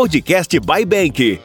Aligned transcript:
Podcast 0.00 0.58
by 0.60 0.82
Bank. 0.86 1.38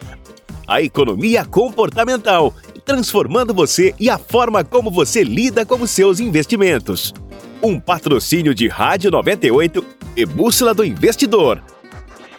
A 0.65 0.81
economia 0.81 1.43
comportamental, 1.43 2.55
transformando 2.85 3.53
você 3.53 3.93
e 3.99 4.09
a 4.09 4.17
forma 4.17 4.63
como 4.63 4.89
você 4.89 5.25
lida 5.25 5.65
com 5.65 5.75
os 5.75 5.91
seus 5.91 6.21
investimentos. 6.21 7.13
Um 7.61 7.77
patrocínio 7.81 8.55
de 8.55 8.69
Rádio 8.69 9.11
98 9.11 9.85
e 10.15 10.25
Bússola 10.25 10.73
do 10.73 10.85
Investidor. 10.85 11.61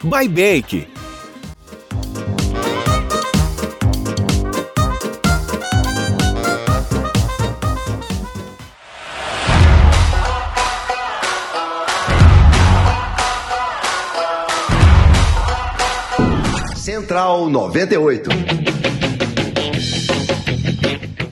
By 0.03 0.27
Bank. 0.27 0.89
Central 17.17 17.49
98. 17.49 18.29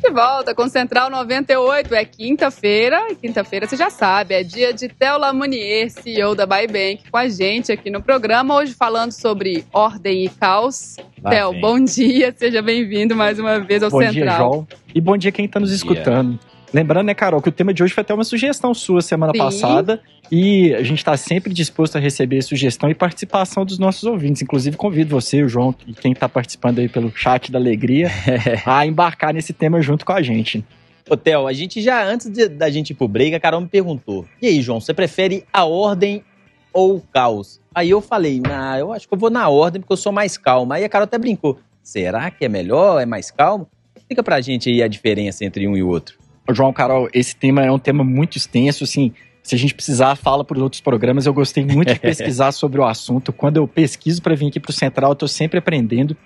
De 0.02 0.11
volta 0.11 0.55
com 0.55 0.66
Central 0.66 1.11
98. 1.11 1.95
É 1.95 2.06
quinta-feira. 2.06 3.09
E 3.11 3.15
quinta-feira 3.15 3.66
você 3.66 3.77
já 3.77 3.91
sabe, 3.91 4.33
é 4.33 4.42
dia 4.42 4.73
de 4.73 4.89
Theo 4.89 5.19
Lamounier, 5.19 5.91
CEO 5.91 6.34
da 6.34 6.47
Bybank, 6.47 7.11
com 7.11 7.19
a 7.19 7.28
gente 7.28 7.70
aqui 7.70 7.91
no 7.91 8.01
programa. 8.01 8.56
Hoje 8.56 8.73
falando 8.73 9.12
sobre 9.12 9.66
ordem 9.75 10.25
e 10.25 10.30
caos. 10.30 10.97
Theo, 11.28 11.52
bom 11.61 11.78
dia, 11.78 12.34
seja 12.34 12.62
bem-vindo 12.62 13.14
mais 13.14 13.39
uma 13.39 13.61
vez 13.61 13.83
ao 13.83 13.91
bom 13.91 14.01
Central. 14.01 14.14
Bom 14.14 14.23
dia, 14.23 14.37
João. 14.39 14.69
E 14.95 15.01
bom 15.03 15.19
dia 15.19 15.33
quem 15.33 15.45
está 15.45 15.61
nos 15.61 15.70
escutando. 15.70 16.30
Yeah. 16.30 16.53
Lembrando, 16.74 17.06
né, 17.06 17.14
Carol, 17.14 17.41
que 17.41 17.48
o 17.48 17.52
tema 17.52 17.73
de 17.73 17.84
hoje 17.84 17.95
foi 17.95 18.02
até 18.02 18.12
uma 18.12 18.24
sugestão 18.24 18.74
sua 18.74 19.01
semana 19.01 19.33
Sim. 19.33 19.38
passada. 19.38 20.02
E 20.28 20.75
a 20.75 20.83
gente 20.83 20.98
está 20.98 21.17
sempre 21.17 21.55
disposto 21.55 21.94
a 21.94 22.00
receber 22.00 22.42
sugestão 22.42 22.91
e 22.91 22.94
participação 22.97 23.64
dos 23.64 23.78
nossos 23.78 24.03
ouvintes. 24.03 24.42
Inclusive, 24.42 24.77
convido 24.77 25.14
você, 25.14 25.45
o 25.45 25.48
João, 25.48 25.72
e 25.86 25.92
quem 25.92 26.11
está 26.11 26.28
participando 26.28 26.80
aí 26.80 26.89
pelo 26.89 27.12
chat 27.14 27.52
da 27.52 27.61
Alegria, 27.61 28.11
a 28.67 28.84
embarcar 28.84 29.33
nesse 29.33 29.52
tema 29.52 29.80
junto 29.80 30.05
com 30.05 30.11
a 30.11 30.20
gente. 30.20 30.64
Ô, 31.08 31.17
Theo, 31.17 31.47
a 31.47 31.52
gente 31.52 31.80
já, 31.80 32.05
antes 32.05 32.28
de, 32.28 32.48
da 32.48 32.69
gente 32.69 32.91
ir 32.91 32.95
pro 32.95 33.06
break, 33.06 33.36
a 33.36 33.39
Carol 33.39 33.61
me 33.61 33.69
perguntou: 33.69 34.27
E 34.42 34.48
aí, 34.48 34.61
João, 34.61 34.80
você 34.80 34.92
prefere 34.92 35.45
a 35.52 35.64
ordem 35.64 36.25
ou 36.72 36.97
o 36.97 37.00
caos? 37.00 37.61
Aí 37.72 37.91
eu 37.91 38.00
falei: 38.00 38.41
Nah, 38.41 38.80
eu 38.80 38.92
acho 38.92 39.06
que 39.06 39.14
eu 39.14 39.19
vou 39.19 39.30
na 39.30 39.48
ordem 39.48 39.80
porque 39.80 39.92
eu 39.92 39.97
sou 39.97 40.11
mais 40.11 40.36
calmo. 40.36 40.72
Aí 40.72 40.83
a 40.83 40.89
Carol 40.89 41.05
até 41.05 41.19
brincou: 41.19 41.56
Será 41.84 42.33
que 42.33 42.45
é 42.45 42.48
melhor? 42.48 43.00
É 43.00 43.06
mais 43.06 43.30
calmo? 43.30 43.69
Explica 43.95 44.25
pra 44.25 44.41
gente 44.41 44.69
aí 44.69 44.83
a 44.83 44.89
diferença 44.89 45.45
entre 45.45 45.69
um 45.69 45.77
e 45.77 45.83
o 45.83 45.89
outro. 45.89 46.23
João, 46.53 46.73
Carol, 46.73 47.09
esse 47.12 47.34
tema 47.34 47.64
é 47.64 47.70
um 47.70 47.78
tema 47.78 48.05
muito 48.05 48.37
extenso, 48.37 48.84
assim, 48.84 49.12
se 49.42 49.55
a 49.55 49.59
gente 49.59 49.75
precisar, 49.75 50.17
fala 50.17 50.45
por 50.45 50.59
outros 50.59 50.81
programas. 50.81 51.27
Eu 51.27 51.34
gostei 51.34 51.64
muito 51.64 51.92
de 51.92 52.01
pesquisar 52.01 52.53
sobre 52.53 52.81
o 52.81 52.84
assunto. 52.84 53.33
Quando 53.33 53.59
eu 53.59 53.69
pesquiso 53.69 54.23
para 54.23 54.34
vir 54.34 54.48
aqui 54.48 54.59
para 54.59 54.70
o 54.70 54.73
Central, 54.73 55.11
eu 55.11 55.14
estou 55.14 55.28
sempre 55.28 55.59
aprendendo. 55.59 56.17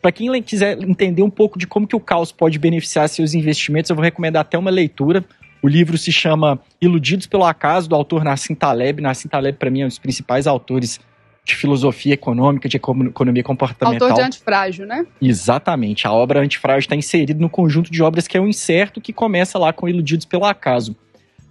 Para 0.00 0.12
quem 0.12 0.42
quiser 0.42 0.80
entender 0.82 1.22
um 1.22 1.30
pouco 1.30 1.58
de 1.58 1.66
como 1.66 1.86
que 1.86 1.96
o 1.96 2.00
caos 2.00 2.30
pode 2.30 2.58
beneficiar 2.58 3.08
seus 3.08 3.34
investimentos, 3.34 3.90
eu 3.90 3.96
vou 3.96 4.04
recomendar 4.04 4.42
até 4.42 4.56
uma 4.56 4.70
leitura. 4.70 5.24
O 5.62 5.66
livro 5.66 5.98
se 5.98 6.12
chama 6.12 6.60
Iludidos 6.80 7.26
pelo 7.26 7.44
Acaso, 7.44 7.88
do 7.88 7.96
autor 7.96 8.22
Nassim 8.22 8.54
Taleb. 8.54 9.00
Nassim 9.00 9.28
Taleb, 9.28 9.58
para 9.58 9.70
mim, 9.70 9.80
é 9.80 9.84
um 9.84 9.88
dos 9.88 9.98
principais 9.98 10.46
autores 10.46 11.00
de 11.48 11.56
filosofia 11.56 12.14
econômica, 12.14 12.68
de 12.68 12.76
economia 12.76 13.42
comportamental. 13.42 14.08
Autor 14.08 14.20
de 14.20 14.26
Antifrágil, 14.26 14.86
né? 14.86 15.06
Exatamente. 15.20 16.06
A 16.06 16.12
obra 16.12 16.40
Antifrágil 16.40 16.80
está 16.80 16.94
inserida 16.94 17.40
no 17.40 17.48
conjunto 17.48 17.90
de 17.90 18.02
obras 18.02 18.28
que 18.28 18.36
é 18.36 18.40
o 18.40 18.46
Incerto, 18.46 19.00
que 19.00 19.12
começa 19.12 19.58
lá 19.58 19.72
com 19.72 19.88
Iludidos 19.88 20.26
pelo 20.26 20.44
Acaso. 20.44 20.94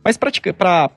Mas 0.03 0.16
para 0.16 0.30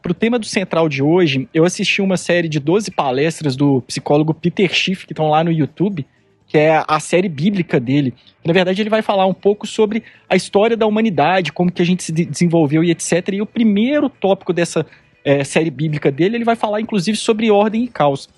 o 0.08 0.14
tema 0.14 0.38
do 0.38 0.46
central 0.46 0.88
de 0.88 1.02
hoje, 1.02 1.48
eu 1.52 1.64
assisti 1.64 2.00
uma 2.00 2.16
série 2.16 2.48
de 2.48 2.60
12 2.60 2.90
palestras 2.92 3.56
do 3.56 3.80
psicólogo 3.82 4.34
Peter 4.34 4.72
Schiff, 4.72 5.06
que 5.06 5.12
estão 5.12 5.28
lá 5.30 5.42
no 5.42 5.50
YouTube, 5.50 6.06
que 6.46 6.58
é 6.58 6.84
a 6.86 7.00
série 7.00 7.28
bíblica 7.28 7.80
dele. 7.80 8.14
Na 8.44 8.52
verdade, 8.52 8.82
ele 8.82 8.90
vai 8.90 9.02
falar 9.02 9.26
um 9.26 9.34
pouco 9.34 9.66
sobre 9.66 10.04
a 10.28 10.36
história 10.36 10.76
da 10.76 10.86
humanidade, 10.86 11.52
como 11.52 11.72
que 11.72 11.82
a 11.82 11.86
gente 11.86 12.02
se 12.04 12.12
desenvolveu 12.12 12.84
e 12.84 12.90
etc. 12.90 13.30
E 13.32 13.42
o 13.42 13.46
primeiro 13.46 14.08
tópico 14.08 14.52
dessa 14.52 14.86
é, 15.24 15.42
série 15.42 15.70
bíblica 15.70 16.12
dele, 16.12 16.36
ele 16.36 16.44
vai 16.44 16.54
falar 16.54 16.80
inclusive 16.80 17.16
sobre 17.16 17.50
ordem 17.50 17.84
e 17.84 17.88
caos. 17.88 18.28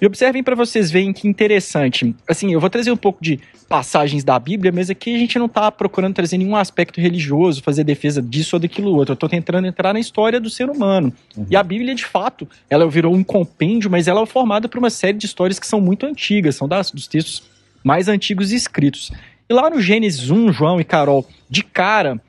E 0.00 0.06
observem 0.06 0.42
para 0.42 0.54
vocês 0.54 0.90
verem 0.90 1.12
que 1.12 1.28
interessante. 1.28 2.14
Assim, 2.28 2.52
eu 2.52 2.60
vou 2.60 2.68
trazer 2.68 2.90
um 2.90 2.96
pouco 2.96 3.22
de 3.22 3.40
passagens 3.68 4.22
da 4.24 4.38
Bíblia, 4.38 4.72
mas 4.72 4.90
aqui 4.90 5.14
a 5.14 5.18
gente 5.18 5.38
não 5.38 5.46
está 5.46 5.70
procurando 5.70 6.14
trazer 6.14 6.38
nenhum 6.38 6.56
aspecto 6.56 7.00
religioso, 7.00 7.62
fazer 7.62 7.84
defesa 7.84 8.20
disso 8.20 8.56
ou 8.56 8.60
daquilo 8.60 8.94
outro. 8.94 9.12
Eu 9.12 9.14
estou 9.14 9.28
tentando 9.28 9.66
entrar 9.66 9.92
na 9.92 10.00
história 10.00 10.40
do 10.40 10.50
ser 10.50 10.68
humano. 10.68 11.12
Uhum. 11.36 11.46
E 11.50 11.56
a 11.56 11.62
Bíblia, 11.62 11.94
de 11.94 12.04
fato, 12.04 12.48
ela 12.68 12.88
virou 12.88 13.14
um 13.14 13.24
compêndio, 13.24 13.90
mas 13.90 14.08
ela 14.08 14.20
é 14.20 14.26
formada 14.26 14.68
por 14.68 14.78
uma 14.78 14.90
série 14.90 15.16
de 15.16 15.26
histórias 15.26 15.58
que 15.58 15.66
são 15.66 15.80
muito 15.80 16.06
antigas, 16.06 16.56
são 16.56 16.68
das, 16.68 16.90
dos 16.90 17.06
textos 17.06 17.42
mais 17.82 18.08
antigos 18.08 18.52
escritos. 18.52 19.12
E 19.48 19.54
lá 19.54 19.70
no 19.70 19.80
Gênesis 19.80 20.30
1, 20.30 20.52
João 20.52 20.80
e 20.80 20.84
Carol, 20.84 21.26
de 21.48 21.62
cara, 21.62 22.20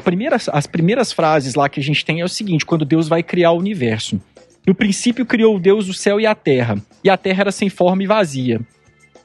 primeira, 0.00 0.36
as 0.52 0.66
primeiras 0.66 1.12
frases 1.12 1.54
lá 1.54 1.68
que 1.68 1.78
a 1.78 1.82
gente 1.82 2.04
tem 2.04 2.20
é 2.20 2.24
o 2.24 2.28
seguinte: 2.28 2.64
quando 2.64 2.84
Deus 2.84 3.08
vai 3.08 3.22
criar 3.22 3.52
o 3.52 3.58
universo. 3.58 4.20
No 4.66 4.74
princípio 4.74 5.26
criou 5.26 5.58
Deus 5.58 5.88
o 5.88 5.94
céu 5.94 6.20
e 6.20 6.26
a 6.26 6.34
terra, 6.34 6.76
e 7.02 7.10
a 7.10 7.16
terra 7.16 7.42
era 7.42 7.52
sem 7.52 7.68
forma 7.68 8.02
e 8.02 8.06
vazia. 8.06 8.60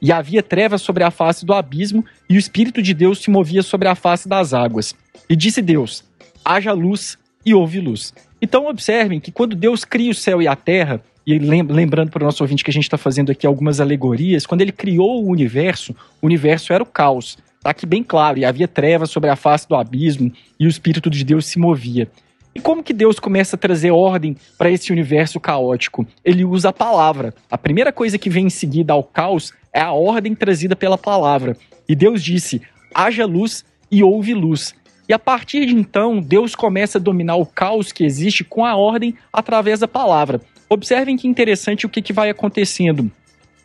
E 0.01 0.11
havia 0.11 0.43
trevas 0.43 0.81
sobre 0.81 1.03
a 1.03 1.11
face 1.11 1.45
do 1.45 1.53
abismo, 1.53 2.03
e 2.29 2.35
o 2.35 2.39
Espírito 2.39 2.81
de 2.81 2.93
Deus 2.93 3.19
se 3.19 3.29
movia 3.29 3.63
sobre 3.63 3.87
a 3.87 3.95
face 3.95 4.27
das 4.27 4.53
águas. 4.53 4.95
E 5.29 5.35
disse 5.35 5.61
Deus: 5.61 6.03
haja 6.43 6.71
luz, 6.73 7.17
e 7.45 7.53
houve 7.53 7.79
luz. 7.79 8.13
Então 8.41 8.67
observem 8.67 9.19
que 9.19 9.31
quando 9.31 9.55
Deus 9.55 9.85
cria 9.85 10.11
o 10.11 10.15
céu 10.15 10.41
e 10.41 10.47
a 10.47 10.55
terra, 10.55 11.01
e 11.25 11.39
lembrando 11.39 12.11
para 12.11 12.23
o 12.23 12.25
nosso 12.25 12.43
ouvinte 12.43 12.63
que 12.63 12.69
a 12.69 12.73
gente 12.73 12.83
está 12.83 12.97
fazendo 12.97 13.31
aqui 13.31 13.47
algumas 13.47 13.79
alegorias, 13.79 14.45
quando 14.45 14.61
ele 14.61 14.71
criou 14.71 15.23
o 15.23 15.29
universo, 15.29 15.95
o 16.21 16.25
universo 16.25 16.71
era 16.71 16.83
o 16.83 16.85
caos. 16.85 17.37
Está 17.57 17.71
aqui 17.71 17.85
bem 17.85 18.03
claro, 18.03 18.37
e 18.37 18.45
havia 18.45 18.67
trevas 18.67 19.09
sobre 19.09 19.29
a 19.29 19.35
face 19.35 19.67
do 19.67 19.75
abismo, 19.75 20.31
e 20.59 20.67
o 20.67 20.69
Espírito 20.69 21.09
de 21.09 21.23
Deus 21.23 21.47
se 21.47 21.57
movia. 21.57 22.07
E 22.55 22.59
como 22.61 22.81
que 22.81 22.93
Deus 22.93 23.19
começa 23.19 23.57
a 23.57 23.59
trazer 23.59 23.91
ordem 23.91 24.37
para 24.57 24.71
esse 24.71 24.93
universo 24.93 25.41
caótico? 25.41 26.07
Ele 26.23 26.45
usa 26.45 26.69
a 26.69 26.73
palavra. 26.73 27.33
A 27.51 27.57
primeira 27.57 27.91
coisa 27.91 28.17
que 28.17 28.29
vem 28.29 28.47
em 28.47 28.49
seguida 28.49 28.93
ao 28.93 29.03
caos 29.03 29.51
é 29.73 29.81
a 29.81 29.91
ordem 29.91 30.33
trazida 30.33 30.73
pela 30.73 30.97
palavra. 30.97 31.57
E 31.87 31.93
Deus 31.93 32.23
disse: 32.23 32.61
haja 32.93 33.25
luz 33.25 33.65
e 33.91 34.01
houve 34.01 34.33
luz. 34.33 34.73
E 35.07 35.13
a 35.13 35.19
partir 35.19 35.65
de 35.65 35.75
então, 35.75 36.21
Deus 36.21 36.55
começa 36.55 36.97
a 36.97 37.01
dominar 37.01 37.35
o 37.35 37.45
caos 37.45 37.91
que 37.91 38.05
existe 38.05 38.43
com 38.45 38.63
a 38.63 38.75
ordem 38.75 39.13
através 39.33 39.81
da 39.81 39.87
palavra. 39.87 40.39
Observem 40.69 41.17
que 41.17 41.27
interessante 41.27 41.85
o 41.85 41.89
que, 41.89 42.01
que 42.01 42.13
vai 42.13 42.29
acontecendo 42.29 43.11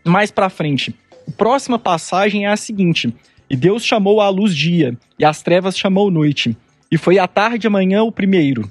mais 0.05 0.33
para 0.33 0.51
frente. 0.51 0.95
A 1.29 1.31
próxima 1.31 1.79
passagem 1.79 2.45
é 2.45 2.49
a 2.49 2.57
seguinte: 2.57 3.15
E 3.49 3.55
Deus 3.55 3.85
chamou 3.85 4.21
a 4.21 4.29
luz 4.29 4.53
dia, 4.53 4.99
e 5.17 5.25
as 5.25 5.43
trevas 5.43 5.79
chamou 5.79 6.11
noite. 6.11 6.57
E 6.91 6.99
foi 6.99 7.21
a 7.21 7.29
tarde 7.29 7.67
e 7.67 7.69
amanhã 7.69 8.03
o 8.03 8.11
primeiro. 8.11 8.69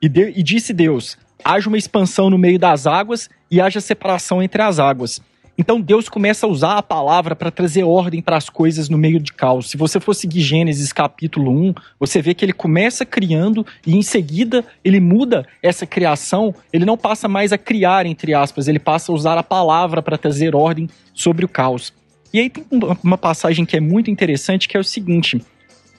E, 0.00 0.08
de, 0.08 0.30
e 0.36 0.42
disse 0.42 0.72
Deus: 0.72 1.16
haja 1.44 1.68
uma 1.68 1.78
expansão 1.78 2.30
no 2.30 2.38
meio 2.38 2.58
das 2.58 2.86
águas 2.86 3.28
e 3.50 3.60
haja 3.60 3.80
separação 3.80 4.42
entre 4.42 4.62
as 4.62 4.78
águas. 4.78 5.20
Então 5.60 5.80
Deus 5.80 6.08
começa 6.08 6.46
a 6.46 6.48
usar 6.48 6.78
a 6.78 6.82
palavra 6.82 7.34
para 7.34 7.50
trazer 7.50 7.82
ordem 7.82 8.22
para 8.22 8.36
as 8.36 8.48
coisas 8.48 8.88
no 8.88 8.96
meio 8.96 9.18
de 9.18 9.32
caos. 9.32 9.68
Se 9.68 9.76
você 9.76 9.98
for 9.98 10.14
seguir 10.14 10.40
Gênesis 10.40 10.92
capítulo 10.92 11.50
1, 11.50 11.74
você 11.98 12.22
vê 12.22 12.32
que 12.32 12.44
ele 12.44 12.52
começa 12.52 13.04
criando 13.04 13.66
e 13.84 13.96
em 13.96 14.02
seguida 14.02 14.64
ele 14.84 15.00
muda 15.00 15.44
essa 15.60 15.84
criação, 15.84 16.54
ele 16.72 16.84
não 16.84 16.96
passa 16.96 17.26
mais 17.26 17.52
a 17.52 17.58
criar, 17.58 18.06
entre 18.06 18.34
aspas, 18.34 18.68
ele 18.68 18.78
passa 18.78 19.10
a 19.10 19.14
usar 19.14 19.36
a 19.36 19.42
palavra 19.42 20.00
para 20.00 20.16
trazer 20.16 20.54
ordem 20.54 20.88
sobre 21.12 21.44
o 21.44 21.48
caos. 21.48 21.92
E 22.32 22.38
aí 22.38 22.48
tem 22.48 22.64
uma 23.02 23.18
passagem 23.18 23.64
que 23.64 23.76
é 23.76 23.80
muito 23.80 24.12
interessante 24.12 24.68
que 24.68 24.76
é 24.76 24.80
o 24.80 24.84
seguinte: 24.84 25.42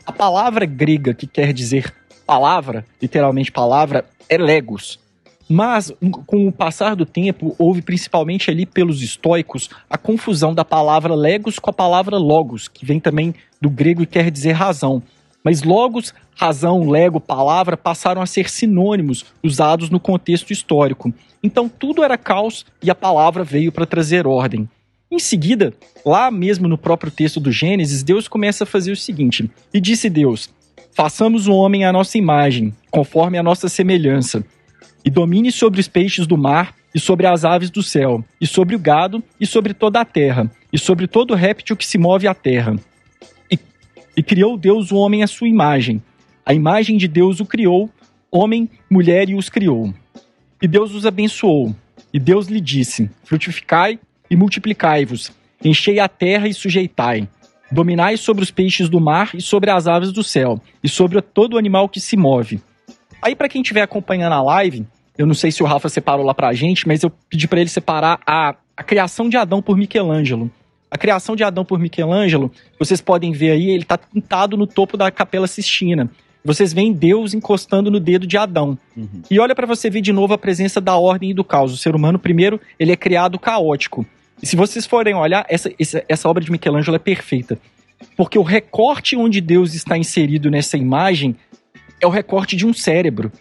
a 0.05 0.11
palavra 0.13 0.65
grega 0.65 1.13
que 1.13 1.27
quer 1.27 1.51
dizer 1.51 1.93
palavra, 2.29 2.85
literalmente 3.01 3.51
palavra, 3.51 4.05
é 4.29 4.37
legos. 4.37 4.99
Mas, 5.49 5.91
com 6.27 6.47
o 6.47 6.51
passar 6.51 6.95
do 6.95 7.07
tempo, 7.07 7.55
houve 7.57 7.81
principalmente 7.81 8.51
ali 8.51 8.67
pelos 8.67 9.01
estoicos 9.01 9.67
a 9.89 9.97
confusão 9.97 10.53
da 10.53 10.63
palavra 10.63 11.15
legos 11.15 11.57
com 11.57 11.71
a 11.71 11.73
palavra 11.73 12.19
logos, 12.19 12.67
que 12.67 12.85
vem 12.85 12.99
também 12.99 13.33
do 13.59 13.67
grego 13.67 14.03
e 14.03 14.05
quer 14.05 14.29
dizer 14.29 14.51
razão. 14.51 15.01
Mas 15.43 15.63
logos, 15.63 16.13
razão, 16.35 16.87
lego, 16.87 17.19
palavra 17.19 17.75
passaram 17.75 18.21
a 18.21 18.27
ser 18.27 18.47
sinônimos 18.47 19.25
usados 19.41 19.89
no 19.89 19.99
contexto 19.99 20.53
histórico. 20.53 21.11
Então 21.41 21.67
tudo 21.67 22.03
era 22.03 22.15
caos 22.15 22.63
e 22.83 22.91
a 22.91 22.95
palavra 22.95 23.43
veio 23.43 23.71
para 23.71 23.87
trazer 23.87 24.27
ordem. 24.27 24.69
Em 25.11 25.17
seguida, 25.17 25.73
lá 26.05 26.29
mesmo 26.29 26.67
no 26.67 26.77
próprio 26.77 27.11
texto 27.11 27.39
do 27.39 27.51
Gênesis, 27.51 28.03
Deus 28.03 28.27
começa 28.27 28.65
a 28.65 28.67
fazer 28.67 28.91
o 28.91 28.95
seguinte: 28.95 29.49
E 29.73 29.81
disse 29.81 30.07
Deus: 30.07 30.47
Façamos 30.93 31.47
o 31.47 31.53
homem 31.53 31.85
à 31.85 31.91
nossa 31.91 32.17
imagem, 32.17 32.73
conforme 32.91 33.37
a 33.37 33.43
nossa 33.43 33.69
semelhança, 33.69 34.43
e 35.03 35.09
domine 35.09 35.51
sobre 35.51 35.79
os 35.79 35.87
peixes 35.87 36.27
do 36.27 36.37
mar, 36.37 36.75
e 36.93 36.99
sobre 36.99 37.27
as 37.27 37.45
aves 37.45 37.69
do 37.69 37.83
céu, 37.83 38.23
e 38.41 38.47
sobre 38.47 38.75
o 38.75 38.79
gado, 38.79 39.23
e 39.39 39.45
sobre 39.45 39.73
toda 39.73 40.01
a 40.01 40.05
terra, 40.05 40.51
e 40.73 40.77
sobre 40.77 41.07
todo 41.07 41.35
réptil 41.35 41.77
que 41.77 41.85
se 41.85 41.97
move 41.97 42.27
à 42.27 42.33
terra. 42.33 42.75
E, 43.49 43.57
e 44.17 44.23
criou 44.23 44.57
Deus 44.57 44.91
o 44.91 44.97
homem 44.97 45.23
à 45.23 45.27
sua 45.27 45.47
imagem. 45.47 46.01
A 46.45 46.53
imagem 46.53 46.97
de 46.97 47.07
Deus 47.07 47.39
o 47.39 47.45
criou, 47.45 47.89
homem, 48.31 48.69
mulher 48.89 49.29
e 49.29 49.35
os 49.35 49.49
criou. 49.49 49.93
E 50.61 50.67
Deus 50.67 50.93
os 50.93 51.05
abençoou. 51.05 51.75
E 52.11 52.19
Deus 52.19 52.47
lhe 52.47 52.59
disse: 52.59 53.09
Frutificai 53.23 53.99
e 54.29 54.35
multiplicai-vos, 54.35 55.31
enchei 55.63 55.99
a 55.99 56.07
terra 56.07 56.47
e 56.47 56.53
sujeitai. 56.53 57.27
Dominai 57.71 58.17
sobre 58.17 58.43
os 58.43 58.51
peixes 58.51 58.89
do 58.89 58.99
mar 58.99 59.31
e 59.33 59.41
sobre 59.41 59.69
as 59.69 59.87
aves 59.87 60.11
do 60.11 60.23
céu, 60.23 60.59
e 60.83 60.89
sobre 60.89 61.21
todo 61.21 61.57
animal 61.57 61.87
que 61.87 61.99
se 61.99 62.17
move. 62.17 62.61
Aí, 63.21 63.35
para 63.35 63.49
quem 63.49 63.61
estiver 63.61 63.81
acompanhando 63.81 64.33
a 64.33 64.41
live, 64.41 64.85
eu 65.17 65.27
não 65.27 65.33
sei 65.33 65.51
se 65.51 65.61
o 65.61 65.65
Rafa 65.65 65.89
separou 65.89 66.25
lá 66.25 66.33
pra 66.33 66.53
gente, 66.53 66.87
mas 66.87 67.03
eu 67.03 67.11
pedi 67.29 67.47
para 67.47 67.59
ele 67.59 67.69
separar 67.69 68.19
a, 68.25 68.55
a 68.75 68.83
criação 68.83 69.27
de 69.27 69.35
Adão 69.35 69.61
por 69.61 69.77
Michelangelo. 69.77 70.49
A 70.89 70.97
criação 70.97 71.35
de 71.35 71.43
Adão 71.43 71.63
por 71.63 71.77
Michelangelo, 71.77 72.51
vocês 72.79 73.01
podem 73.01 73.31
ver 73.31 73.51
aí, 73.51 73.69
ele 73.69 73.83
está 73.83 73.97
pintado 73.97 74.57
no 74.57 74.65
topo 74.65 74.97
da 74.97 75.11
Capela 75.11 75.45
Sistina. 75.45 76.09
Vocês 76.43 76.71
veem 76.71 76.93
Deus 76.93 77.33
encostando 77.33 77.91
no 77.91 77.99
dedo 77.99 78.25
de 78.25 78.37
Adão. 78.37 78.77
Uhum. 78.95 79.21
E 79.29 79.39
olha 79.39 79.53
para 79.53 79.67
você 79.67 79.89
ver 79.89 80.01
de 80.01 80.13
novo 80.13 80.33
a 80.33 80.37
presença 80.37 80.79
da 80.79 80.95
ordem 80.95 81.31
e 81.31 81.33
do 81.33 81.43
caos. 81.43 81.73
O 81.73 81.77
ser 81.77 81.93
humano, 81.93 82.17
primeiro, 82.17 82.59
ele 82.79 82.91
é 82.91 82.95
criado 82.95 83.37
caótico. 83.37 84.05
Se 84.41 84.55
vocês 84.55 84.85
forem 84.85 85.15
olhar, 85.15 85.45
essa, 85.49 85.71
essa, 85.79 86.03
essa 86.07 86.29
obra 86.29 86.43
de 86.43 86.51
Michelangelo 86.51 86.95
é 86.95 86.99
perfeita. 86.99 87.59
Porque 88.15 88.39
o 88.39 88.43
recorte 88.43 89.15
onde 89.15 89.41
Deus 89.41 89.73
está 89.73 89.97
inserido 89.97 90.49
nessa 90.49 90.77
imagem 90.77 91.35
é 91.99 92.07
o 92.07 92.09
recorte 92.09 92.55
de 92.55 92.65
um 92.65 92.73
cérebro. 92.73 93.31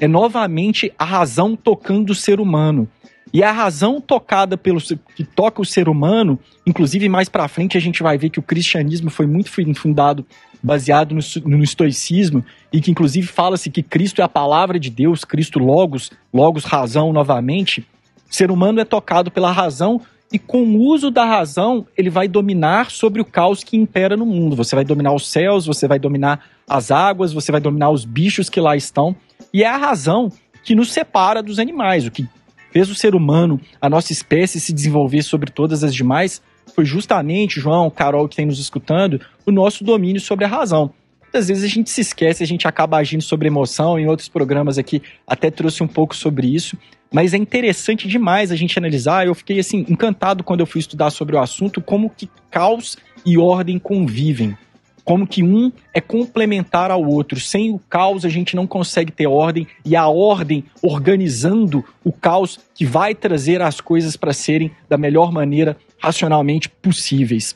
É 0.00 0.06
novamente 0.06 0.92
a 0.98 1.04
razão 1.04 1.56
tocando 1.56 2.10
o 2.10 2.14
ser 2.14 2.38
humano. 2.38 2.88
E 3.32 3.42
a 3.42 3.50
razão 3.50 4.00
tocada 4.00 4.56
pelo 4.56 4.80
que 5.14 5.24
toca 5.24 5.60
o 5.60 5.64
ser 5.64 5.88
humano, 5.88 6.38
inclusive 6.64 7.08
mais 7.08 7.28
para 7.28 7.48
frente 7.48 7.76
a 7.76 7.80
gente 7.80 8.02
vai 8.02 8.16
ver 8.16 8.30
que 8.30 8.38
o 8.38 8.42
cristianismo 8.42 9.10
foi 9.10 9.26
muito 9.26 9.50
fundado 9.74 10.24
baseado 10.62 11.14
no, 11.14 11.20
no 11.44 11.62
estoicismo 11.62 12.44
e 12.72 12.80
que 12.80 12.90
inclusive 12.90 13.26
fala-se 13.26 13.68
que 13.68 13.82
Cristo 13.82 14.20
é 14.20 14.24
a 14.24 14.28
palavra 14.28 14.78
de 14.78 14.90
Deus, 14.90 15.24
Cristo 15.24 15.58
logos, 15.58 16.10
logos 16.32 16.64
razão 16.64 17.12
novamente. 17.12 17.86
O 18.30 18.34
ser 18.34 18.50
humano 18.50 18.80
é 18.80 18.84
tocado 18.84 19.30
pela 19.30 19.52
razão 19.52 20.00
e 20.32 20.38
com 20.38 20.62
o 20.62 20.80
uso 20.80 21.10
da 21.10 21.24
razão, 21.24 21.86
ele 21.96 22.10
vai 22.10 22.26
dominar 22.26 22.90
sobre 22.90 23.20
o 23.20 23.24
caos 23.24 23.62
que 23.62 23.76
impera 23.76 24.16
no 24.16 24.26
mundo. 24.26 24.56
Você 24.56 24.74
vai 24.74 24.84
dominar 24.84 25.12
os 25.12 25.28
céus, 25.28 25.66
você 25.66 25.86
vai 25.86 25.98
dominar 25.98 26.44
as 26.68 26.90
águas, 26.90 27.32
você 27.32 27.52
vai 27.52 27.60
dominar 27.60 27.90
os 27.90 28.04
bichos 28.04 28.50
que 28.50 28.60
lá 28.60 28.76
estão. 28.76 29.14
E 29.52 29.62
é 29.62 29.68
a 29.68 29.76
razão 29.76 30.32
que 30.64 30.74
nos 30.74 30.92
separa 30.92 31.42
dos 31.42 31.58
animais. 31.58 32.06
O 32.06 32.10
que 32.10 32.28
fez 32.72 32.90
o 32.90 32.94
ser 32.94 33.14
humano, 33.14 33.60
a 33.80 33.88
nossa 33.88 34.12
espécie, 34.12 34.58
se 34.58 34.72
desenvolver 34.72 35.22
sobre 35.22 35.50
todas 35.50 35.84
as 35.84 35.94
demais 35.94 36.42
foi 36.74 36.84
justamente, 36.84 37.60
João, 37.60 37.88
Carol, 37.88 38.28
que 38.28 38.36
tem 38.36 38.46
nos 38.46 38.58
escutando, 38.58 39.20
o 39.46 39.52
nosso 39.52 39.84
domínio 39.84 40.20
sobre 40.20 40.44
a 40.44 40.48
razão. 40.48 40.92
Muitas 41.22 41.48
vezes 41.48 41.64
a 41.64 41.68
gente 41.68 41.90
se 41.90 42.00
esquece, 42.00 42.42
a 42.42 42.46
gente 42.46 42.66
acaba 42.66 42.96
agindo 42.96 43.22
sobre 43.22 43.46
emoção. 43.46 43.98
Em 43.98 44.06
outros 44.06 44.28
programas 44.28 44.78
aqui 44.78 45.02
até 45.26 45.50
trouxe 45.50 45.82
um 45.82 45.86
pouco 45.86 46.16
sobre 46.16 46.48
isso. 46.48 46.76
Mas 47.12 47.32
é 47.32 47.36
interessante 47.36 48.08
demais 48.08 48.50
a 48.50 48.56
gente 48.56 48.78
analisar. 48.78 49.26
Eu 49.26 49.34
fiquei 49.34 49.58
assim 49.58 49.84
encantado 49.88 50.42
quando 50.42 50.60
eu 50.60 50.66
fui 50.66 50.80
estudar 50.80 51.10
sobre 51.10 51.36
o 51.36 51.40
assunto, 51.40 51.80
como 51.80 52.10
que 52.10 52.28
caos 52.50 52.96
e 53.24 53.38
ordem 53.38 53.78
convivem. 53.78 54.56
Como 55.04 55.24
que 55.24 55.40
um 55.40 55.70
é 55.94 56.00
complementar 56.00 56.90
ao 56.90 57.04
outro. 57.04 57.38
Sem 57.38 57.72
o 57.72 57.78
caos 57.78 58.24
a 58.24 58.28
gente 58.28 58.56
não 58.56 58.66
consegue 58.66 59.12
ter 59.12 59.28
ordem 59.28 59.66
e 59.84 59.94
a 59.94 60.08
ordem 60.08 60.64
organizando 60.82 61.84
o 62.04 62.10
caos 62.10 62.58
que 62.74 62.84
vai 62.84 63.14
trazer 63.14 63.62
as 63.62 63.80
coisas 63.80 64.16
para 64.16 64.32
serem 64.32 64.72
da 64.88 64.98
melhor 64.98 65.30
maneira 65.30 65.76
racionalmente 65.98 66.68
possíveis. 66.68 67.54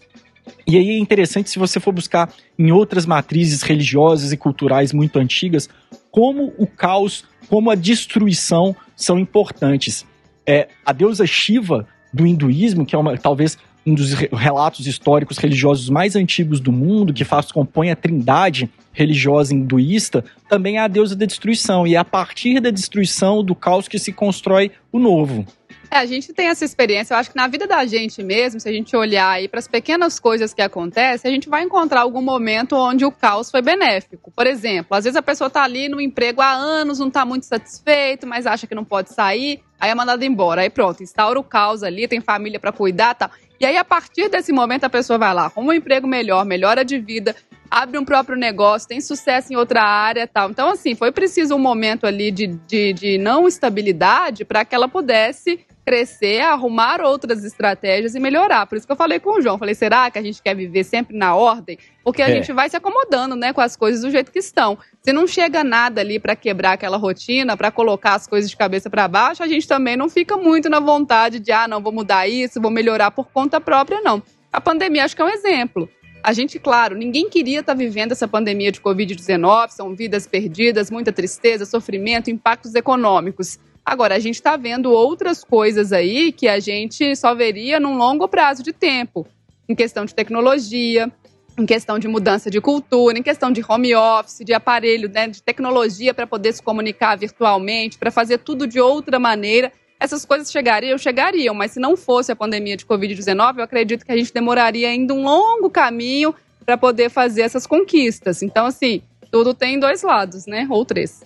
E 0.67 0.77
aí 0.77 0.91
é 0.91 0.99
interessante 0.99 1.51
se 1.51 1.59
você 1.59 1.81
for 1.81 1.93
buscar 1.93 2.33
em 2.57 2.71
outras 2.71 3.05
matrizes 3.05 3.63
religiosas 3.63 4.33
e 4.33 4.37
culturais 4.37 4.93
muito 4.93 5.19
antigas, 5.19 5.69
como 6.11 6.53
o 6.57 6.67
caos, 6.67 7.25
como 7.49 7.71
a 7.71 7.75
destruição 7.75 8.77
são 9.03 9.19
importantes. 9.19 10.07
É, 10.47 10.69
a 10.85 10.93
deusa 10.93 11.27
Shiva 11.27 11.87
do 12.13 12.27
hinduísmo, 12.27 12.85
que 12.85 12.95
é 12.95 12.99
uma, 12.99 13.17
talvez 13.17 13.57
um 13.87 13.95
dos 13.95 14.13
relatos 14.13 14.87
históricos 14.87 15.39
religiosos 15.39 15.89
mais 15.89 16.15
antigos 16.15 16.61
do 16.61 16.71
mundo, 16.71 17.13
que 17.13 17.25
faz 17.25 17.51
compõe 17.51 17.91
a 17.91 17.97
trindade 17.97 18.71
religiosa 18.93 19.55
hinduísta, 19.55 20.25
também 20.49 20.77
é 20.77 20.81
a 20.81 20.89
deusa 20.89 21.17
da 21.17 21.25
destruição. 21.25 21.87
E 21.87 21.95
é 21.95 21.99
a 21.99 22.05
partir 22.05 22.61
da 22.61 22.71
destruição 22.71 23.43
do 23.43 23.55
caos 23.55 23.89
que 23.89 23.99
se 23.99 24.13
constrói 24.13 24.71
o 24.93 24.99
novo. 24.99 25.47
É, 25.91 25.99
a 25.99 26.07
gente 26.07 26.33
tem 26.33 26.47
essa 26.47 26.65
experiência. 26.65 27.15
Eu 27.15 27.19
acho 27.19 27.31
que 27.31 27.37
na 27.37 27.49
vida 27.49 27.67
da 27.67 27.85
gente 27.85 28.23
mesmo, 28.23 28.61
se 28.61 28.69
a 28.69 28.73
gente 28.73 28.95
olhar 28.97 29.29
aí 29.29 29.49
para 29.49 29.59
as 29.59 29.67
pequenas 29.67 30.21
coisas 30.21 30.55
que 30.55 30.63
acontecem, 30.63 31.29
a 31.29 31.35
gente 31.35 31.49
vai 31.49 31.65
encontrar 31.65 32.03
algum 32.03 32.23
momento 32.23 32.77
onde 32.77 33.05
o 33.05 33.11
caos 33.11 33.51
foi 33.51 33.61
benéfico. 33.61 34.31
Por 34.31 34.47
exemplo, 34.47 34.97
às 34.97 35.03
vezes 35.03 35.17
a 35.17 35.23
pessoa 35.23 35.49
está 35.49 35.65
ali 35.65 35.89
no 35.89 36.01
emprego 36.01 36.41
há 36.41 36.53
anos, 36.53 37.01
não 37.01 37.09
está 37.09 37.25
muito 37.25 37.45
satisfeito, 37.45 38.25
mas 38.25 38.47
acha 38.47 38.69
que 38.69 38.75
não 38.75 38.85
pode 38.85 39.13
sair, 39.13 39.65
aí 39.81 39.91
é 39.91 39.95
mandado 39.95 40.25
embora. 40.25 40.63
Aí 40.63 40.71
pronto, 40.71 41.03
instaura 41.03 41.41
o 41.41 41.43
caos 41.43 41.83
ali, 41.83 42.07
tem 42.07 42.21
família 42.21 42.61
para 42.61 42.71
cuidar, 42.71 43.15
tal. 43.15 43.31
E 43.59 43.67
aí 43.67 43.77
a 43.77 43.85
partir 43.85 44.29
desse 44.29 44.53
momento 44.53 44.85
a 44.85 44.89
pessoa 44.91 45.19
vai 45.19 45.35
lá, 45.35 45.47
arruma 45.47 45.73
um 45.73 45.75
emprego 45.75 46.07
melhor, 46.07 46.45
melhora 46.45 46.85
de 46.85 47.01
vida, 47.01 47.35
abre 47.69 47.99
um 47.99 48.05
próprio 48.05 48.37
negócio, 48.37 48.89
tem 48.89 49.01
sucesso 49.01 49.53
em 49.53 49.57
outra 49.57 49.83
área 49.83 50.27
tal. 50.27 50.51
Então, 50.51 50.71
assim, 50.71 50.95
foi 50.95 51.11
preciso 51.13 51.55
um 51.55 51.59
momento 51.59 52.07
ali 52.07 52.31
de, 52.31 52.47
de, 52.47 52.93
de 52.93 53.19
não 53.19 53.47
estabilidade 53.47 54.45
para 54.45 54.65
que 54.65 54.75
ela 54.75 54.89
pudesse 54.89 55.61
crescer, 55.91 56.41
arrumar 56.43 57.01
outras 57.01 57.45
estratégias 57.45 58.15
e 58.15 58.21
melhorar. 58.21 58.65
Por 58.65 58.79
isso 58.79 58.87
que 58.87 58.93
eu 58.93 58.97
falei 58.97 59.19
com 59.19 59.39
o 59.39 59.43
João. 59.43 59.59
Falei, 59.59 59.75
será 59.75 60.09
que 60.09 60.21
a 60.21 60.23
gente 60.23 60.41
quer 60.41 60.55
viver 60.55 60.85
sempre 60.85 61.19
na 61.19 61.35
ordem? 61.35 61.77
Porque 62.05 62.23
a 62.23 62.31
é. 62.31 62.35
gente 62.37 62.53
vai 62.53 62.71
se 62.71 62.77
acomodando, 62.77 63.35
né, 63.35 63.53
com 63.53 63.61
as 63.61 63.75
coisas 63.75 64.03
do 64.03 64.09
jeito 64.09 64.31
que 64.31 64.39
estão. 64.39 64.79
Se 65.03 65.13
não 65.13 65.27
chega 65.27 65.65
nada 65.65 66.01
ali 66.01 66.21
para 66.21 66.37
quebrar 66.37 66.75
aquela 66.75 66.97
rotina, 66.97 67.57
para 67.57 67.73
colocar 67.73 68.15
as 68.15 68.29
coisas 68.29 68.49
de 68.49 68.57
cabeça 68.57 68.89
para 68.89 69.09
baixo, 69.09 69.43
a 69.43 69.49
gente 69.49 69.67
também 69.67 69.97
não 69.97 70.09
fica 70.09 70.37
muito 70.37 70.71
na 70.71 70.79
vontade 70.79 71.41
de, 71.41 71.51
ah, 71.51 71.67
não, 71.67 71.83
vou 71.83 71.93
mudar 71.93 72.29
isso, 72.29 72.61
vou 72.61 72.71
melhorar 72.71 73.11
por 73.11 73.27
conta 73.33 73.61
própria, 73.61 74.01
não. 74.01 74.23
A 74.53 74.61
pandemia 74.61 75.05
acho 75.05 75.17
que 75.17 75.23
é 75.23 75.25
um 75.25 75.29
exemplo. 75.29 75.89
A 76.23 76.33
gente, 76.33 76.61
claro, 76.61 76.97
ninguém 76.97 77.29
queria 77.29 77.61
estar 77.61 77.73
tá 77.73 77.79
vivendo 77.79 78.13
essa 78.13 78.29
pandemia 78.29 78.71
de 78.71 78.81
Covid-19, 78.81 79.71
são 79.71 79.93
vidas 79.97 80.25
perdidas, 80.25 80.89
muita 80.89 81.13
tristeza, 81.13 81.65
sofrimento, 81.65 82.31
impactos 82.31 82.77
econômicos. 82.77 83.59
Agora, 83.91 84.15
a 84.15 84.21
gente 84.21 84.37
está 84.37 84.57
vendo 84.57 84.93
outras 84.93 85.43
coisas 85.43 85.93
aí 85.93 86.31
que 86.31 86.47
a 86.47 86.61
gente 86.61 87.17
só 87.17 87.35
veria 87.35 87.81
num 87.81 87.99
longo 87.99 88.29
prazo 88.29 88.63
de 88.63 88.73
tempo, 88.73 89.27
em 89.69 89.75
questão 89.75 90.05
de 90.05 90.15
tecnologia, 90.15 91.11
em 91.59 91.67
questão 91.67 91.99
de 91.99 92.07
mudança 92.07 92.49
de 92.49 92.61
cultura, 92.61 93.19
em 93.19 93.23
questão 93.25 93.51
de 93.51 93.61
home 93.69 93.93
office, 93.97 94.45
de 94.45 94.55
aparelho, 94.55 95.09
né, 95.09 95.27
de 95.27 95.43
tecnologia 95.43 96.15
para 96.15 96.25
poder 96.25 96.53
se 96.53 96.63
comunicar 96.63 97.19
virtualmente, 97.19 97.99
para 97.99 98.13
fazer 98.13 98.39
tudo 98.39 98.65
de 98.65 98.81
outra 98.81 99.19
maneira. 99.19 99.73
Essas 99.99 100.25
coisas 100.25 100.53
chegariam, 100.53 100.97
chegariam, 100.97 101.53
mas 101.53 101.73
se 101.73 101.81
não 101.81 101.97
fosse 101.97 102.31
a 102.31 102.37
pandemia 102.37 102.77
de 102.77 102.87
Covid-19, 102.87 103.59
eu 103.59 103.65
acredito 103.65 104.07
que 104.07 104.13
a 104.13 104.17
gente 104.17 104.33
demoraria 104.33 104.89
ainda 104.89 105.13
um 105.15 105.25
longo 105.25 105.69
caminho 105.69 106.33
para 106.65 106.79
poder 106.79 107.11
fazer 107.11 107.43
essas 107.43 107.67
conquistas. 107.67 108.41
Então, 108.41 108.67
assim, 108.67 109.03
tudo 109.33 109.53
tem 109.53 109.81
dois 109.81 110.03
lados, 110.05 110.47
né? 110.47 110.65
Ou 110.71 110.85
três. 110.85 111.25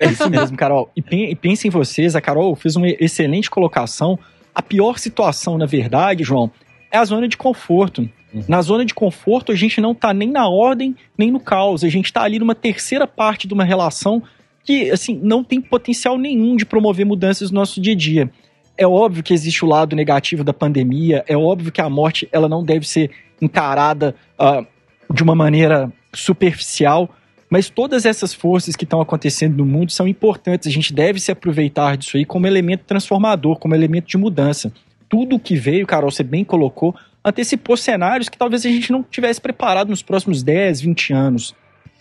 É 0.00 0.06
isso 0.06 0.28
mesmo, 0.30 0.56
Carol. 0.56 0.90
E 0.96 1.36
pense 1.36 1.68
em 1.68 1.70
vocês, 1.70 2.16
a 2.16 2.20
Carol 2.20 2.56
fez 2.56 2.74
uma 2.74 2.88
excelente 2.88 3.50
colocação. 3.50 4.18
A 4.54 4.62
pior 4.62 4.98
situação, 4.98 5.58
na 5.58 5.66
verdade, 5.66 6.24
João, 6.24 6.50
é 6.90 6.96
a 6.96 7.04
zona 7.04 7.28
de 7.28 7.36
conforto. 7.36 8.08
Uhum. 8.32 8.44
Na 8.48 8.62
zona 8.62 8.84
de 8.84 8.94
conforto, 8.94 9.52
a 9.52 9.54
gente 9.54 9.80
não 9.80 9.94
tá 9.94 10.14
nem 10.14 10.30
na 10.30 10.48
ordem, 10.48 10.96
nem 11.18 11.30
no 11.30 11.38
caos. 11.38 11.84
A 11.84 11.88
gente 11.90 12.10
tá 12.10 12.22
ali 12.22 12.38
numa 12.38 12.54
terceira 12.54 13.06
parte 13.06 13.46
de 13.46 13.52
uma 13.52 13.64
relação 13.64 14.22
que, 14.64 14.90
assim, 14.90 15.20
não 15.22 15.44
tem 15.44 15.60
potencial 15.60 16.18
nenhum 16.18 16.56
de 16.56 16.64
promover 16.64 17.04
mudanças 17.04 17.50
no 17.50 17.60
nosso 17.60 17.80
dia 17.80 17.92
a 17.92 17.96
dia. 17.96 18.30
É 18.78 18.86
óbvio 18.86 19.22
que 19.22 19.34
existe 19.34 19.64
o 19.64 19.68
lado 19.68 19.94
negativo 19.94 20.42
da 20.42 20.54
pandemia, 20.54 21.22
é 21.28 21.36
óbvio 21.36 21.70
que 21.70 21.82
a 21.82 21.90
morte 21.90 22.26
ela 22.32 22.48
não 22.48 22.64
deve 22.64 22.88
ser 22.88 23.10
encarada 23.42 24.14
uh, 24.38 24.66
de 25.12 25.22
uma 25.22 25.34
maneira 25.34 25.92
superficial, 26.14 27.10
mas 27.50 27.68
todas 27.68 28.06
essas 28.06 28.32
forças 28.32 28.76
que 28.76 28.84
estão 28.84 29.00
acontecendo 29.00 29.56
no 29.56 29.66
mundo 29.66 29.90
são 29.90 30.06
importantes. 30.06 30.68
A 30.68 30.70
gente 30.70 30.94
deve 30.94 31.18
se 31.18 31.32
aproveitar 31.32 31.96
disso 31.96 32.16
aí 32.16 32.24
como 32.24 32.46
elemento 32.46 32.84
transformador, 32.86 33.58
como 33.58 33.74
elemento 33.74 34.06
de 34.06 34.16
mudança. 34.16 34.72
Tudo 35.08 35.40
que 35.40 35.56
veio, 35.56 35.84
Carol, 35.84 36.12
você 36.12 36.22
bem 36.22 36.44
colocou, 36.44 36.94
antecipou 37.24 37.76
cenários 37.76 38.28
que 38.28 38.38
talvez 38.38 38.64
a 38.64 38.68
gente 38.68 38.92
não 38.92 39.02
tivesse 39.02 39.40
preparado 39.40 39.88
nos 39.88 40.00
próximos 40.00 40.44
10, 40.44 40.80
20 40.82 41.12
anos. 41.12 41.54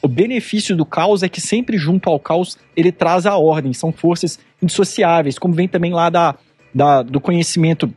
O 0.03 0.07
benefício 0.07 0.75
do 0.75 0.85
caos 0.85 1.23
é 1.23 1.27
que 1.27 1.41
sempre 1.41 1.77
junto 1.77 2.09
ao 2.09 2.19
caos 2.19 2.55
ele 2.77 2.91
traz 2.91 3.25
a 3.25 3.35
ordem, 3.35 3.73
são 3.73 3.91
forças 3.91 4.39
indissociáveis, 4.61 5.39
como 5.39 5.53
vem 5.53 5.67
também 5.67 5.91
lá 5.91 6.09
da, 6.09 6.35
da 6.73 7.01
do 7.01 7.19
conhecimento 7.19 7.91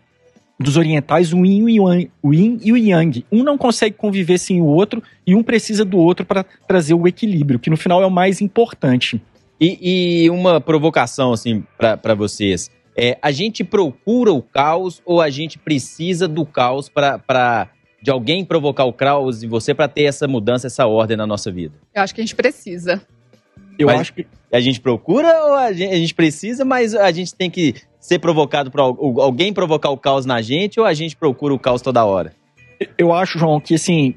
dos 0.63 0.77
orientais 0.77 1.33
o 1.33 1.45
yin, 1.45 1.69
e 1.69 1.81
o 1.81 2.33
yin 2.33 2.59
e 2.63 2.73
o 2.73 2.77
yang. 2.77 3.25
Um 3.31 3.43
não 3.43 3.59
consegue 3.59 3.97
conviver 3.97 4.39
sem 4.39 4.61
o 4.61 4.65
outro 4.65 5.03
e 5.27 5.35
um 5.35 5.43
precisa 5.43 5.85
do 5.85 5.99
outro 5.99 6.25
para 6.25 6.45
trazer 6.67 6.95
o 6.95 7.07
equilíbrio, 7.07 7.59
que 7.59 7.71
no 7.71 7.77
final 7.77 8.03
é 8.03 8.07
o 8.07 8.11
mais 8.11 8.41
importante. 8.41 9.21
E, 9.61 10.25
e 10.25 10.31
uma 10.31 10.61
provocação 10.61 11.33
assim 11.33 11.65
para 11.77 12.15
vocês. 12.15 12.71
É, 12.97 13.19
a 13.23 13.31
gente 13.31 13.65
procura 13.65 14.33
o 14.33 14.43
caos 14.43 15.01
ou 15.05 15.21
a 15.21 15.31
gente 15.31 15.59
precisa 15.59 16.29
do 16.29 16.45
caos 16.45 16.89
para 16.89 17.69
de 18.03 18.11
alguém 18.11 18.45
provocar 18.45 18.85
o 18.85 18.93
caos 18.93 19.45
em 19.45 19.49
você 19.49 19.73
para 19.73 19.87
ter 19.87 20.03
essa 20.03 20.27
mudança, 20.27 20.67
essa 20.67 20.87
ordem 20.87 21.17
na 21.17 21.27
nossa 21.27 21.53
vida? 21.53 21.75
Eu 21.95 22.03
acho 22.03 22.13
que 22.13 22.21
a 22.21 22.25
gente 22.25 22.35
precisa. 22.35 23.01
Eu 23.79 23.87
mas 23.87 24.01
acho 24.01 24.15
que 24.15 24.27
a 24.53 24.61
gente 24.61 24.81
procura 24.81 25.29
ou 25.45 25.55
a 25.55 25.73
gente, 25.73 25.95
a 25.95 25.97
gente, 25.97 26.15
precisa, 26.15 26.65
mas 26.65 26.95
a 26.95 27.11
gente 27.13 27.35
tem 27.35 27.49
que 27.49 27.75
ser 28.03 28.19
provocado 28.19 28.69
por 28.69 28.81
alguém 28.81 29.53
provocar 29.53 29.89
o 29.91 29.97
caos 29.97 30.27
na 30.27 30.43
gente 30.43 30.81
ou 30.81 30.85
a 30.85 30.93
gente 30.93 31.17
procura 31.17 31.55
o 31.55 31.59
caos 31.59 31.81
toda 31.81 32.05
hora? 32.05 32.35
Eu 32.99 33.13
acho, 33.13 33.39
João, 33.39 33.61
que 33.61 33.77
assim, 33.77 34.17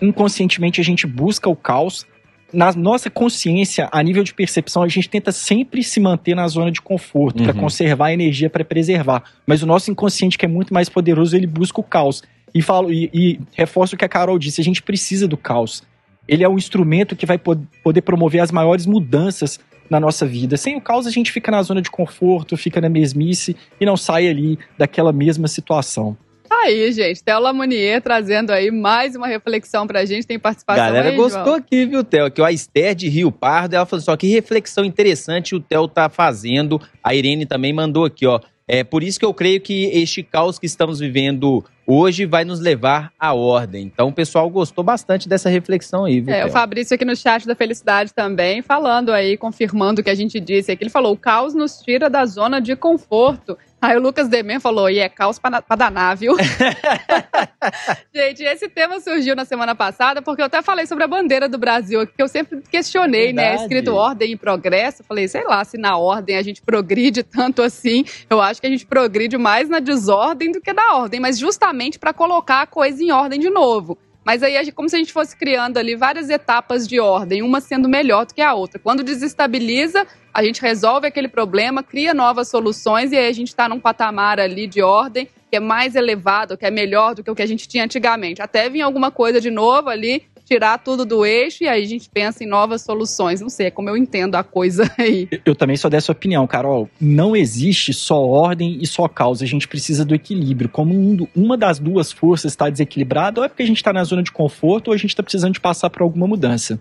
inconscientemente 0.00 0.80
a 0.80 0.84
gente 0.84 1.06
busca 1.06 1.48
o 1.48 1.54
caos. 1.54 2.06
Na 2.50 2.72
nossa 2.72 3.10
consciência, 3.10 3.88
a 3.92 4.02
nível 4.02 4.24
de 4.24 4.34
percepção, 4.34 4.82
a 4.82 4.88
gente 4.88 5.08
tenta 5.08 5.30
sempre 5.30 5.84
se 5.84 6.00
manter 6.00 6.34
na 6.34 6.48
zona 6.48 6.72
de 6.72 6.80
conforto, 6.80 7.40
uhum. 7.40 7.44
para 7.44 7.54
conservar 7.54 8.06
a 8.06 8.12
energia, 8.12 8.48
para 8.48 8.64
preservar. 8.64 9.22
Mas 9.46 9.62
o 9.62 9.66
nosso 9.66 9.90
inconsciente, 9.90 10.38
que 10.38 10.46
é 10.46 10.48
muito 10.48 10.72
mais 10.72 10.88
poderoso, 10.88 11.36
ele 11.36 11.46
busca 11.46 11.78
o 11.78 11.84
caos. 11.84 12.22
E, 12.52 12.62
falo, 12.62 12.90
e, 12.90 13.08
e 13.12 13.40
reforço 13.52 13.94
o 13.94 13.98
que 13.98 14.04
a 14.04 14.08
Carol 14.08 14.38
disse: 14.38 14.60
a 14.60 14.64
gente 14.64 14.82
precisa 14.82 15.28
do 15.28 15.36
caos. 15.36 15.84
Ele 16.26 16.42
é 16.42 16.48
um 16.48 16.56
instrumento 16.56 17.14
que 17.14 17.26
vai 17.26 17.38
poder 17.38 18.00
promover 18.00 18.40
as 18.40 18.50
maiores 18.50 18.86
mudanças 18.86 19.60
na 19.90 19.98
nossa 19.98 20.24
vida. 20.24 20.56
Sem 20.56 20.76
o 20.76 20.80
caos, 20.80 21.06
a 21.06 21.10
gente 21.10 21.32
fica 21.32 21.50
na 21.50 21.62
zona 21.62 21.82
de 21.82 21.90
conforto, 21.90 22.56
fica 22.56 22.80
na 22.80 22.88
mesmice 22.88 23.56
e 23.80 23.84
não 23.84 23.96
sai 23.96 24.28
ali 24.28 24.58
daquela 24.78 25.12
mesma 25.12 25.48
situação. 25.48 26.16
Tá 26.48 26.62
aí, 26.64 26.90
gente. 26.90 27.22
Theo 27.22 27.38
Lamonier 27.38 28.02
trazendo 28.02 28.50
aí 28.50 28.72
mais 28.72 29.14
uma 29.14 29.28
reflexão 29.28 29.86
pra 29.86 30.04
gente. 30.04 30.26
Tem 30.26 30.36
participação 30.36 30.84
Galera 30.84 31.10
aí, 31.10 31.16
gostou 31.16 31.44
João? 31.44 31.56
aqui, 31.56 31.86
viu, 31.86 32.02
Theo? 32.02 32.24
Aqui, 32.24 32.40
ó, 32.40 32.44
a 32.44 32.52
Esther 32.52 32.94
de 32.94 33.08
Rio 33.08 33.30
Pardo, 33.30 33.74
ela 33.74 33.86
falou 33.86 34.02
só 34.02 34.16
que 34.16 34.26
reflexão 34.26 34.84
interessante 34.84 35.54
o 35.54 35.60
Theo 35.60 35.86
tá 35.86 36.08
fazendo. 36.08 36.80
A 37.04 37.14
Irene 37.14 37.46
também 37.46 37.72
mandou 37.72 38.04
aqui, 38.04 38.26
ó. 38.26 38.40
É 38.72 38.84
por 38.84 39.02
isso 39.02 39.18
que 39.18 39.24
eu 39.24 39.34
creio 39.34 39.60
que 39.60 39.86
este 39.86 40.22
caos 40.22 40.56
que 40.56 40.64
estamos 40.64 41.00
vivendo 41.00 41.64
hoje 41.84 42.24
vai 42.24 42.44
nos 42.44 42.60
levar 42.60 43.12
à 43.18 43.34
ordem. 43.34 43.82
Então, 43.82 44.06
o 44.06 44.12
pessoal 44.12 44.48
gostou 44.48 44.84
bastante 44.84 45.28
dessa 45.28 45.48
reflexão 45.48 46.04
aí, 46.04 46.20
viu? 46.20 46.32
É, 46.32 46.46
o 46.46 46.50
Fabrício 46.50 46.94
aqui 46.94 47.04
no 47.04 47.16
chat 47.16 47.48
da 47.48 47.56
Felicidade 47.56 48.14
também, 48.14 48.62
falando 48.62 49.10
aí, 49.10 49.36
confirmando 49.36 50.00
o 50.00 50.04
que 50.04 50.10
a 50.10 50.14
gente 50.14 50.38
disse 50.38 50.70
aqui. 50.70 50.84
Ele 50.84 50.90
falou: 50.90 51.12
o 51.14 51.16
caos 51.16 51.52
nos 51.52 51.80
tira 51.80 52.08
da 52.08 52.24
zona 52.24 52.60
de 52.60 52.76
conforto. 52.76 53.58
Aí 53.82 53.96
o 53.96 54.00
Lucas 54.00 54.28
Demen 54.28 54.60
falou, 54.60 54.88
e 54.88 55.00
é 55.00 55.08
caos 55.08 55.36
pra, 55.40 55.60
pra 55.60 55.74
danar, 55.74 56.16
viu? 56.16 56.36
Gente, 58.14 58.42
esse 58.42 58.68
tema 58.68 59.00
surgiu 59.00 59.36
na 59.36 59.44
semana 59.44 59.74
passada, 59.74 60.22
porque 60.22 60.42
eu 60.42 60.46
até 60.46 60.62
falei 60.62 60.86
sobre 60.86 61.04
a 61.04 61.08
bandeira 61.08 61.48
do 61.48 61.58
Brasil, 61.58 62.06
que 62.06 62.22
eu 62.22 62.28
sempre 62.28 62.62
questionei, 62.70 63.32
né? 63.32 63.42
Verdade. 63.42 63.58
né? 63.58 63.62
Escrito 63.62 63.94
ordem 63.94 64.32
e 64.32 64.36
progresso. 64.36 65.04
Falei, 65.04 65.28
sei 65.28 65.44
lá, 65.44 65.64
se 65.64 65.76
na 65.76 65.96
ordem 65.96 66.36
a 66.36 66.42
gente 66.42 66.62
progride 66.62 67.22
tanto 67.22 67.62
assim. 67.62 68.04
Eu 68.28 68.40
acho 68.40 68.60
que 68.60 68.66
a 68.66 68.70
gente 68.70 68.86
progride 68.86 69.36
mais 69.36 69.68
na 69.68 69.78
desordem 69.78 70.52
do 70.52 70.60
que 70.60 70.72
na 70.72 70.96
ordem, 70.96 71.20
mas 71.20 71.38
justamente 71.38 71.98
para 71.98 72.12
colocar 72.12 72.62
a 72.62 72.66
coisa 72.66 73.02
em 73.02 73.10
ordem 73.10 73.38
de 73.38 73.50
novo. 73.50 73.98
Mas 74.24 74.42
aí, 74.42 74.70
como 74.72 74.88
se 74.88 74.96
a 74.96 74.98
gente 74.98 75.12
fosse 75.12 75.34
criando 75.34 75.78
ali 75.78 75.96
várias 75.96 76.28
etapas 76.28 76.86
de 76.86 77.00
ordem, 77.00 77.42
uma 77.42 77.60
sendo 77.60 77.88
melhor 77.88 78.26
do 78.26 78.34
que 78.34 78.42
a 78.42 78.54
outra. 78.54 78.78
Quando 78.78 79.02
desestabiliza, 79.02 80.06
a 80.32 80.44
gente 80.44 80.60
resolve 80.60 81.06
aquele 81.06 81.26
problema, 81.26 81.82
cria 81.82 82.12
novas 82.12 82.48
soluções 82.48 83.12
e 83.12 83.16
aí 83.16 83.28
a 83.28 83.32
gente 83.32 83.48
está 83.48 83.68
num 83.68 83.80
patamar 83.80 84.38
ali 84.38 84.66
de 84.66 84.82
ordem 84.82 85.26
que 85.50 85.56
é 85.56 85.60
mais 85.60 85.96
elevado, 85.96 86.56
que 86.56 86.64
é 86.64 86.70
melhor 86.70 87.14
do 87.14 87.24
que 87.24 87.30
o 87.30 87.34
que 87.34 87.42
a 87.42 87.46
gente 87.46 87.66
tinha 87.66 87.84
antigamente. 87.84 88.40
Até 88.40 88.70
vir 88.70 88.82
alguma 88.82 89.10
coisa 89.10 89.40
de 89.40 89.50
novo 89.50 89.88
ali, 89.88 90.22
tirar 90.46 90.78
tudo 90.78 91.04
do 91.04 91.26
eixo 91.26 91.64
e 91.64 91.68
aí 91.68 91.82
a 91.82 91.86
gente 91.86 92.08
pensa 92.08 92.44
em 92.44 92.46
novas 92.46 92.82
soluções. 92.82 93.40
Não 93.40 93.48
sei, 93.48 93.66
é 93.66 93.70
como 93.70 93.88
eu 93.88 93.96
entendo 93.96 94.36
a 94.36 94.44
coisa 94.44 94.90
aí. 94.96 95.28
Eu 95.44 95.54
também 95.54 95.76
sou 95.76 95.90
dessa 95.90 96.12
opinião, 96.12 96.46
Carol. 96.46 96.88
Não 97.00 97.34
existe 97.36 97.92
só 97.92 98.20
ordem 98.24 98.78
e 98.80 98.86
só 98.86 99.08
causa. 99.08 99.44
A 99.44 99.48
gente 99.48 99.66
precisa 99.66 100.04
do 100.04 100.14
equilíbrio. 100.14 100.68
Como 100.68 100.94
um, 100.94 101.26
uma 101.34 101.56
das 101.56 101.78
duas 101.78 102.12
forças 102.12 102.52
está 102.52 102.70
desequilibrada, 102.70 103.40
ou 103.40 103.44
é 103.44 103.48
porque 103.48 103.62
a 103.62 103.66
gente 103.66 103.78
está 103.78 103.92
na 103.92 104.04
zona 104.04 104.22
de 104.22 104.30
conforto 104.30 104.88
ou 104.88 104.94
a 104.94 104.96
gente 104.96 105.10
está 105.10 105.22
precisando 105.22 105.54
de 105.54 105.60
passar 105.60 105.90
por 105.90 106.02
alguma 106.02 106.26
mudança. 106.26 106.80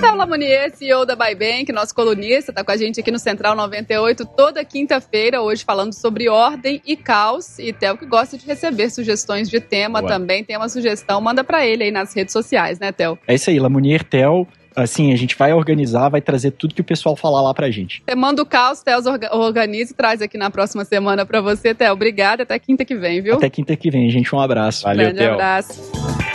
Paula 0.00 0.26
Munier, 0.26 0.72
CEO 0.74 1.04
da 1.04 1.14
Bybank, 1.14 1.70
nosso 1.72 1.94
colunista, 1.94 2.50
está 2.50 2.64
com 2.64 2.70
a 2.70 2.76
gente 2.76 3.00
aqui 3.00 3.10
no 3.10 3.18
Central 3.18 3.54
98 3.54 4.24
toda 4.24 4.64
quinta-feira, 4.64 5.42
hoje 5.42 5.62
falando 5.62 5.92
sobre 5.92 6.28
ordem 6.28 6.80
e 6.86 6.96
caos. 6.96 7.58
E 7.58 7.72
Theo 7.72 7.98
que 7.98 8.06
gosta 8.06 8.38
de 8.38 8.46
receber 8.46 8.88
sugestões 8.90 9.50
de 9.50 9.60
tema 9.60 10.00
Ué. 10.00 10.08
também, 10.08 10.42
tem 10.42 10.56
uma 10.56 10.68
sugestão, 10.68 11.20
manda 11.20 11.44
para 11.44 11.66
ele 11.66 11.84
aí 11.84 11.90
nas 11.90 12.14
redes 12.14 12.32
sociais, 12.32 12.78
né, 12.78 12.92
Theo? 12.92 13.18
É 13.28 13.34
isso 13.34 13.50
aí, 13.50 13.58
Lamunier 13.58 14.02
Theo. 14.02 14.46
Assim, 14.74 15.12
a 15.12 15.16
gente 15.16 15.36
vai 15.36 15.52
organizar, 15.52 16.08
vai 16.08 16.20
trazer 16.20 16.52
tudo 16.52 16.74
que 16.74 16.80
o 16.80 16.84
pessoal 16.84 17.14
falar 17.16 17.42
lá 17.42 17.52
pra 17.52 17.70
gente. 17.70 18.02
Você 18.08 18.14
manda 18.14 18.40
o 18.40 18.46
caos, 18.46 18.82
Theo 18.82 19.00
organiza 19.32 19.92
e 19.92 19.94
traz 19.94 20.22
aqui 20.22 20.38
na 20.38 20.50
próxima 20.50 20.84
semana 20.84 21.26
para 21.26 21.42
você, 21.42 21.74
Theo. 21.74 21.92
Obrigada, 21.92 22.44
até 22.44 22.58
quinta 22.58 22.84
que 22.84 22.94
vem, 22.94 23.20
viu? 23.20 23.34
Até 23.34 23.50
quinta 23.50 23.76
que 23.76 23.90
vem, 23.90 24.08
gente. 24.10 24.34
Um 24.34 24.40
abraço. 24.40 24.84
Valeu, 24.84 25.06
Grande 25.06 25.18
Theo. 25.18 25.34
abraço. 25.34 26.29